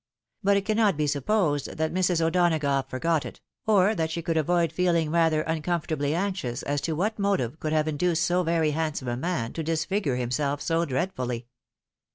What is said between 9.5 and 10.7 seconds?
to disfigure himself